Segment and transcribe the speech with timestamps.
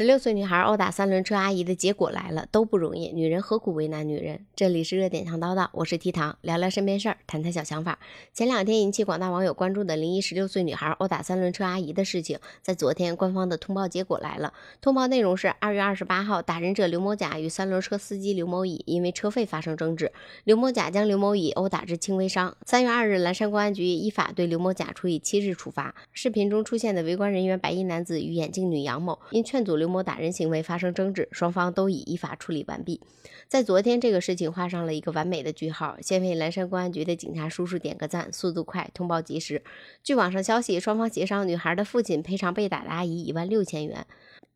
[0.00, 3.12] 十六岁女孩殴打三轮车阿姨的结果来了，都不容易。
[3.12, 4.46] 女人何苦为难女人？
[4.56, 7.98] 这里是热点糖叨叨，我是提糖，聊聊身边事儿，谈谈小想法。
[8.32, 14.54] 前两天引起广大网友关注的临沂十六岁女孩殴打三轮车阿姨的事情，在昨天官方的通报结果来了。
[14.80, 20.10] 通报内容是：二月二十八号，打人者刘某甲与三轮车司机刘某乙因为车费发生争执，
[20.44, 22.56] 刘某甲将刘某乙殴打致轻微伤。
[22.64, 25.94] 三月二日，蓝山公安局依法对刘某甲处以七日处罚。
[26.14, 29.76] 视频中出现的围观人员白衣男子与眼镜女杨某因劝阻。
[29.76, 33.00] 刘某打人行为发生争执，双方都已依法处理完毕。
[33.48, 35.98] 在昨天，这个事情画上了一个完美的句号。
[36.00, 39.62] 先为蓝山公安局的警察叔叔点个赞，速度快，通报及时。
[40.02, 44.06] 据网上消息，双方协商，女孩的父亲赔偿被打的阿姨一万六千元。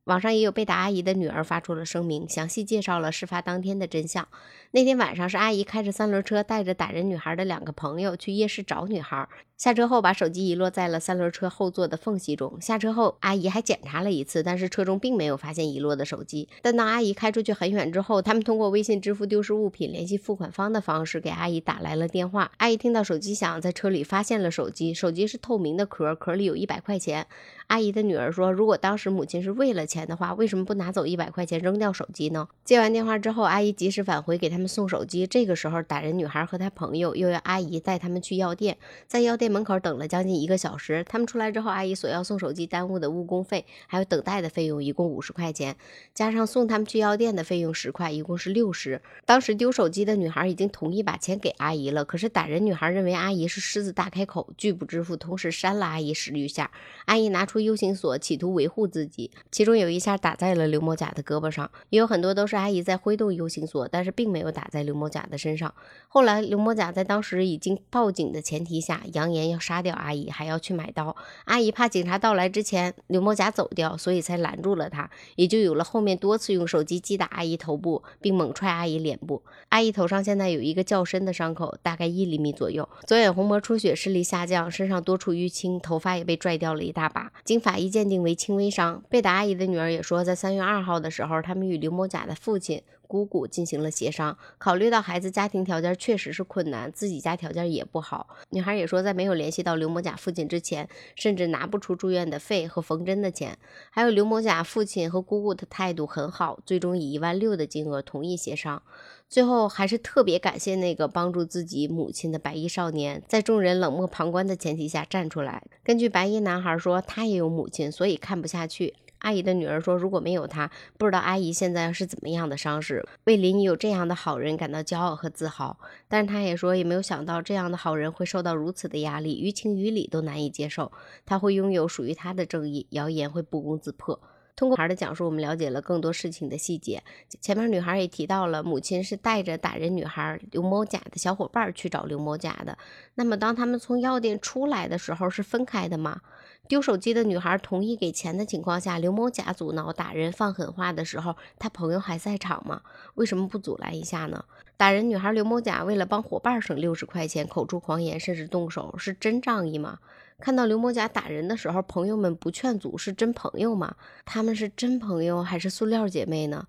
[0.05, 4.29] 网上也有被打阿姨的女儿发出了声明，详细介绍了事发当天的真相。
[4.73, 9.27] 那天晚上是阿姨开着三轮车，带着打人女孩的两个朋友去夜市找女孩。
[9.57, 12.61] 下车后，把手机遗落在了三轮车后座的缝隙中。
[12.61, 16.51] 下车后，阿姨还检查了一次，但是车中并没有发现遗落的手机。
[16.61, 22.51] 但当阿姨开出去很远之后，他们通过微信支付丢失物品联系付款方的方式给阿姨打来了电话。
[22.59, 27.27] 阿姨听到手机响，在车里发现了手机，手机是透明的壳，壳里有一百块钱。
[27.75, 35.27] 阿姨的女儿说：“如果当时母亲是为了钱的话，为什么不拿走一百块钱扔掉手机呢？”接完电话之后，阿姨及时返回给他们送手机。
[35.27, 39.51] 这个时候，打人女孩和她朋友又要阿姨带他们去药店，在药店。
[39.51, 45.75] 门口等了将近一个小时，他们出来之后，阿姨索要送手机耽误的误工费，还有等待的费用，一共五十块钱，
[46.15, 49.03] 加上送他们去药店的费用十块，一共是六十。
[49.25, 56.71] 当时丢手机的女孩已经同意把钱给阿姨了，可是打人女孩认为阿姨是狮子大开口，拒不支付，同时扇了阿姨十余下。
[57.07, 65.73] 阿姨拿出 U 型锁，企图维护自己，其中有一下打在了刘某甲的胳膊上，也有很多都是阿姨在挥动 U 型锁，但是并没有打在刘某甲的身上。
[66.09, 69.45] 后来刘某甲在当时已经报警的前提下，扬言。
[69.55, 71.15] 要杀掉阿姨，还要去买刀。
[71.45, 79.43] 阿姨怕警察到来之前刘某甲走掉，所以才拦住了他，也就有了后面多次用手机击打阿姨头部，并猛踹阿姨脸部。
[79.69, 87.33] 阿姨头上现在有一个较深的伤口，大概一厘米左右，左眼虹膜出血，视力下降，身上多处淤青，头发也被拽掉了一大把。
[87.45, 89.03] 经法医鉴定为轻微伤。
[89.11, 92.83] 贝达阿姨的女儿也说，在三月二号的时候，他们与刘某甲的父亲。
[93.15, 98.27] 姑姑进行了协商，考虑到孩子家庭条件确实是困难，自己家条件也不好。
[98.51, 103.57] 女孩也说，在没有联系到刘某甲父亲之前，甚至拿不出住院的费和缝针的钱。
[103.93, 108.83] 还有刘某甲父亲和姑姑的态度很好，最终以一万六的金额同意协商。
[109.29, 115.63] 最后还是特别感谢那个帮助自己母亲的白衣少年，在众人冷漠旁观的前提下站出来。
[115.85, 118.95] 根据白衣男孩说，他也有母亲，所以看不下去。
[119.25, 123.03] 阿姨的女儿说：“如果没有他，不知道阿姨现在是怎么样的伤势。
[123.25, 125.79] 为邻里有这样的好人感到骄傲和自豪。
[126.09, 130.93] 但是他也说，也没有想到这样的好人会受到如此的压力，于情于理都难以接受。
[131.25, 134.21] 他会拥有属于他的正义，谣言会不攻自破。”
[134.57, 137.03] 通过孩的讲述，我们了解了更多事情的细节。
[137.41, 142.79] 前面女孩也提到了，母亲是带着打人女孩刘某甲的小伙伴去找刘某甲的。
[143.17, 146.21] 那么，当他们从药店出来的时候，是分开的吗？
[146.67, 152.81] 丢手机的女孩同意给钱的情况下，刘某甲阻挠打人放狠话的时候，他朋友还在场吗？
[153.15, 154.45] 为什么不阻拦一下呢？
[154.77, 159.99] 打人女孩刘某甲为了帮伙伴省六十块钱，口出狂言，甚至动手，是真仗义吗？
[160.41, 163.95] 看到刘某甲打人的时候，朋友们不劝阻，是真朋友吗？
[164.25, 166.67] 他们是真朋友还是塑料姐妹呢？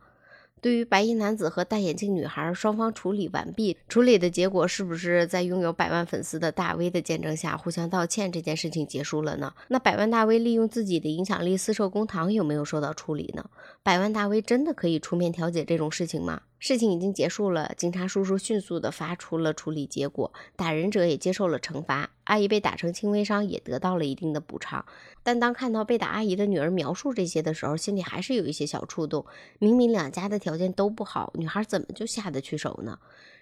[0.65, 9.53] 对于白衣男子和戴眼镜女孩，双方处理完毕，处理的结果是不是在拥有百万粉丝的大 V 的见证下互相道歉，这件事情结束了呢？
[9.67, 13.47] 那百万大 V 利用自己的影响力私设公堂有没有受到处理呢？
[13.83, 16.41] 百万大 V 真的可以出面调解这种事情吗？
[16.67, 24.83] 事情已经结束了，警察叔叔迅速的发出了处理结果，打人者也接受了惩罚，阿姨被打成轻微伤也得到了一定的补偿。
[25.21, 29.27] 但当看到被打阿姨的女儿描述这些的时候，心里还是有一些小触动。
[29.59, 32.97] 明明两家的条件都不好，女孩怎么就下得去手呢？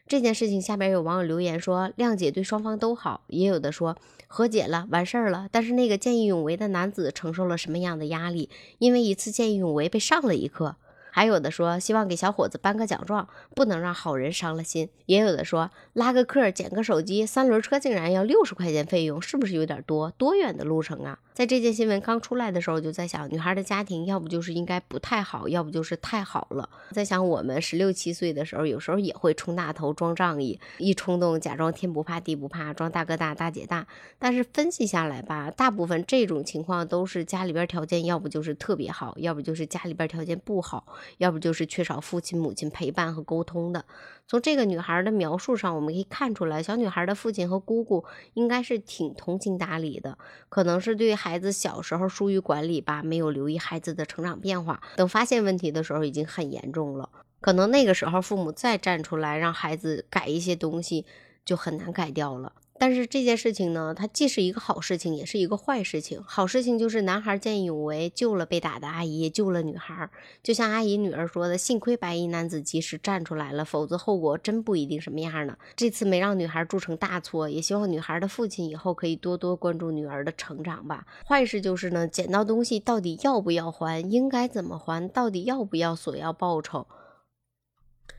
[0.06, 3.96] 这件事情下边有网友留言说，谅解对双方都好，也有的说
[4.28, 5.48] 和解了完事儿了。
[5.50, 8.50] 但是那个见义勇为的男子承受了什么样的压力？
[8.80, 10.76] 因为一次见义勇为被上了一课。
[11.16, 14.90] 还有的说希望给小伙子颁个奖状，不能让好人伤了心。
[15.06, 20.10] 也有的说拉个客捡个手机，三轮车竟然要六十块钱费用，是不是有点多？
[20.18, 21.20] 多远的路程啊？
[21.34, 26.70] 在这件新闻刚出来的时候，就在想，女孩的家庭要不就是应该不太好，要不就是太好了。
[26.92, 33.88] 在想我们十六七岁的时候，有时候也会冲大头装仗义，一冲动假装天不怕地不怕，装大哥大大姐大。
[34.20, 40.86] 但是分析下来吧，大部分这种情况都是家里边条件要不就是特别好，要不就是家里边条件不好。
[41.18, 43.84] 要不就是缺少父亲母亲陪伴和沟通的。
[44.28, 48.06] 从这个女孩的描述上，我们可以看出来，小女孩的父亲和姑姑
[48.36, 57.10] 应该是挺通情达理的，可能是对孩子小时候疏于管理吧，没有留意孩子的成长变化，等发现问题的时候已经很严重了。
[57.40, 61.06] 可能那个时候父母再站出来让孩子改一些东西，
[61.46, 62.52] 就很难改掉了。
[62.80, 66.22] 但是这件事情呢，它既是一个好事情，也是一个坏事情。
[66.24, 70.10] 好事情就是男孩见义勇为，救了被打的阿姨，救了女孩。
[70.42, 81.06] 就像阿姨女儿说的：“幸亏白衣男子及时站出来了，否则后果真不一定什么样呢。”这次没让女孩铸成大错，也希望女孩的父亲以后可以多多关注女儿的成长吧。
[81.26, 86.88] 坏事就是呢，捡到东西到底要不要还，应该怎么还，到底要不要索要报酬？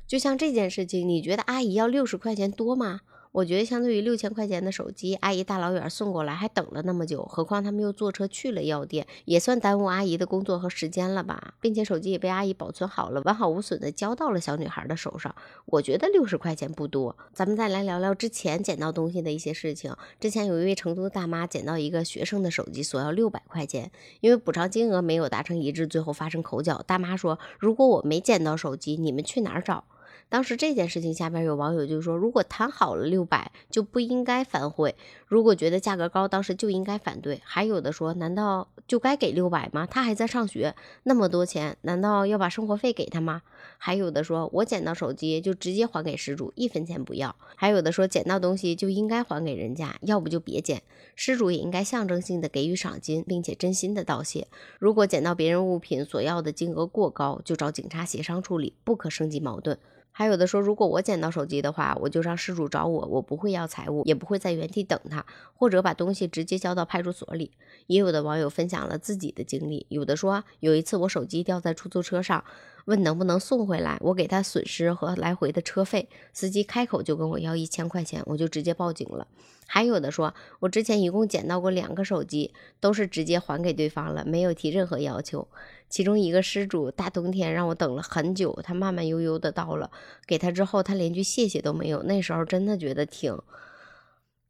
[0.06, 3.00] 就像这件事情，你觉得阿姨要六十块钱多吗？
[3.34, 11.54] 我觉得相对于六千块钱的手机，阿姨大老远送过来还等了那么久，何况他们又坐车去了药店，也算耽误阿姨的工作和时间了吧？
[11.60, 15.34] 并且手机也被阿姨保存好了，完好无损的交到了小女孩的手上。
[15.66, 17.16] 我觉得六十块钱不多。
[17.32, 19.92] 咱们再来聊聊之前捡到东西的一些事情。
[20.20, 23.90] 之前有一位成都的大妈捡到一个学生的手机，索要六百块钱，
[24.20, 26.80] 因为补偿金额没有达成一致，最后发生口角。
[26.86, 29.82] 大妈说：“如果我没捡到手机，你们去哪儿找？”
[30.28, 37.40] 当时这件事情下边有网友就说，如果谈好了六百就不应该反悔，如果觉得价格高，当时就应该反对。
[37.44, 39.86] 还有的说，难道就该给六百吗？
[39.86, 40.74] 他还在上学，
[41.04, 43.42] 那么多钱，难道要把生活费给他吗？
[43.78, 47.36] 还有的说，我捡到手机就直接还给失主，一分钱不要。
[47.54, 50.82] 还有的说，捡到东西就应该还给人家，要不就别捡。
[51.14, 54.48] 失主也应该象征性的给予赏金，并且真心的道谢。
[54.80, 59.78] 如果捡到别人物品索要的金额过高，就找警察协商处理，不可升级矛盾。
[60.16, 65.26] 还有的说，如果我捡到手机的话，我就让失主找我，我不会要财物，也不会在原地等他，
[65.56, 67.50] 或者把东西直接交到派出所里。
[67.88, 72.44] 也有的网友分享了自己的经历，有的说有一次我手机掉在出租车上，
[72.86, 79.26] 问能不能送回来，我给他损失和来回的车费，司机开口就跟我要一千块钱，我就直接报警了。
[79.66, 85.48] 还有的说，我之前一共捡到过两个手机，都是直接还给对方了，没有提任何要求。
[85.88, 89.90] 其中一个失主大冬天让我等了很久，他慢慢悠悠的到了，
[90.26, 92.02] 给他之后，他连句谢谢都没有。
[92.02, 93.38] 那时候真的觉得挺……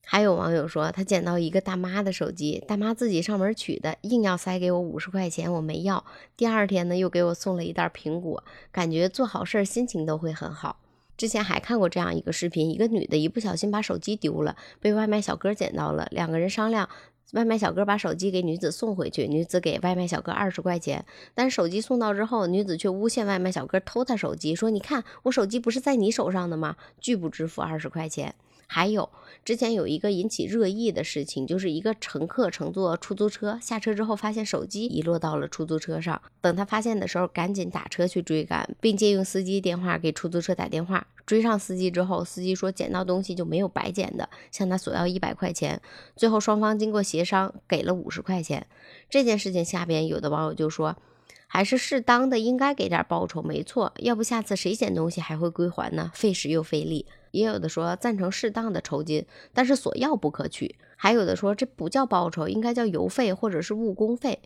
[0.07, 6.05] 还有网友说，他捡到一个大妈的手机，大妈自己上门取的，硬要塞给我五十块钱，我没要。
[6.37, 10.77] 第二天呢，又给我送了一袋苹果，感觉做好事心情都会很好。
[11.17, 16.07] 之前还看过这样一个视频，一个女的一不小心把手机丢了，被外卖小哥捡到了。
[16.11, 16.89] 两个人商量，
[17.33, 21.05] 外卖小哥把手机给女子送回去，女子给外卖小哥二十块钱。
[21.35, 28.35] 但手机送到之后，女子却诬陷外卖小哥偷她手机，说：“你看我手机不是在你手上的吗？”拒不支付二十块钱。
[28.75, 29.09] 还有
[29.45, 36.21] 之前有一个引起热议的事情，就是一个乘客乘坐出租车下车之后，发现手机遗落到了出租车上。
[36.41, 41.07] 等他发现的时候，赶紧打车去追赶，并借用司机电话给出租车打电话。
[41.25, 45.81] 追上司机之后，司机说捡到东西就没有白捡的，向他索要一百块钱。
[46.17, 48.67] 最后双方经过协商，给了五十块钱。
[49.09, 50.97] 这件事情下边有的网友就说，
[51.47, 56.11] 还是适当的应该给点报酬，没错，要不下次谁捡东西还会归还呢？
[56.15, 57.07] 费时又费力。
[57.31, 60.77] 也有的说赞成适当的酬金，但是索要不可取。
[60.97, 64.41] 还有的说这不叫报酬，应该叫邮费或者是误工费。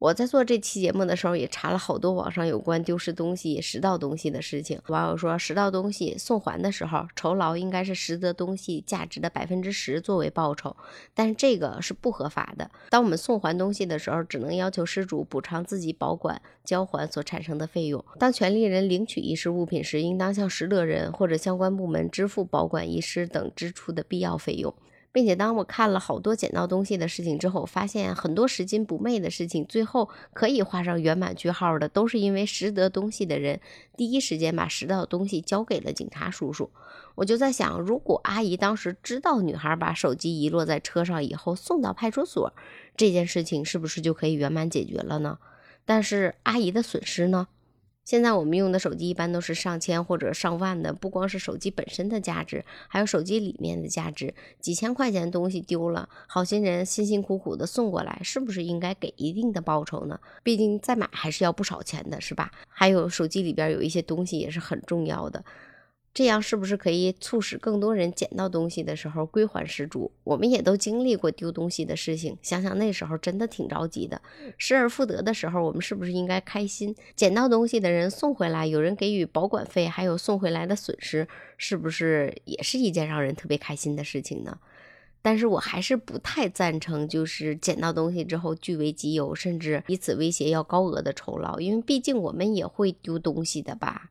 [0.00, 4.80] 我在做这期节目的时候，也查了好多网上有关丢失东西、拾到东西的事情。
[4.86, 10.74] 网友说，拾到东西送还的时候，酬劳应该是拾得东西价值的百分之十作为报酬，
[11.12, 12.70] 但是这个是不合法的。
[12.88, 18.02] 当我们送还东西的时候，只能要求失主补偿自己保管、交还所产生的费用。
[18.18, 24.74] 当权利人领取遗失物品时，应当向拾得人或者相关部门支付保管遗失等支出的必要费用。
[25.12, 33.60] 并且，当我看了好多捡到东西的事情之后，发现很多拾金不昧的事情，最后可以画上圆满句号的，都是因为拾得东西的人
[33.96, 36.70] 第一时间把拾到的东西交给了警察叔叔。
[37.16, 42.52] 我就在想，如果阿姨当时知道女孩把手机遗落在车上以后送到派出所，
[42.96, 45.38] 这件事情是不是就可以圆满解决了呢？
[45.84, 47.48] 但是阿姨的损失呢？
[48.10, 54.34] 现在我们用的手机一般都是上千或者上万的，不光是手机本身的价值，还有手机里面的价值。
[54.58, 60.18] 几千块钱的东西丢了，好心人辛辛苦苦的送过来，是不是应该给一定的报酬呢？
[60.42, 62.50] 毕竟再买还是要不少钱的，是吧？
[62.68, 65.44] 还有手机里边有一些东西也是很重要的。
[66.12, 70.10] 这样是不是可以促使更多人捡到东西的时候归还失主？
[70.24, 74.20] 我们也都经历过丢东西的事情，想想那时候真的挺着急的。
[74.58, 76.94] 失而复得的时候，我们是不是应该开心？
[77.14, 84.58] 捡到东西的人送回来，有人给予保管费，还有送回来的损失，是不是也是一件让人特别开心的事情呢？
[85.22, 94.10] 但是我还是不太赞成，就是捡到东西之后据为己有，甚至以此威胁要高额的酬劳，因为毕竟我们也会丢东西的吧。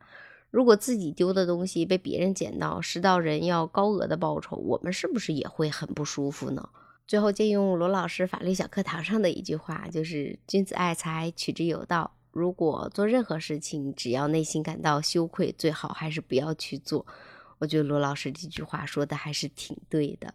[0.51, 6.69] 如果自己丢的东西被别人捡到，拾到人要高额的报酬，我们是不是也会很不舒服呢？
[7.07, 12.11] 最后借用罗老师法律小课堂上的一句话，就是“君子爱财，取之有道”。
[12.31, 17.05] 如果做任何事情，只要内心感到羞愧，最好还是不要去做。
[17.57, 20.33] 我觉得罗老师这句话说的还是挺对的。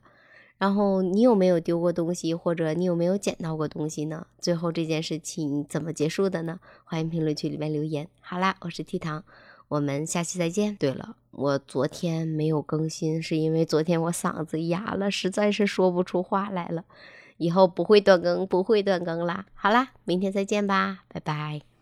[0.59, 4.26] 然后你有没有丢过东西，或者你有没有捡到过东西呢？
[4.38, 6.59] 最后这件事情怎么结束的呢？
[6.85, 8.09] 欢迎评论区里面留言。
[8.21, 9.25] 好啦，我是 T 糖，
[9.68, 10.76] 我们下期再见。
[10.76, 16.85] 对了，我昨天没有更新，是因为昨天我嗓子哑了，实在是说不出话来了。
[17.37, 19.47] 以后不会断更，不会断更啦。
[19.54, 21.74] 好啦，明天再见吧，拜拜。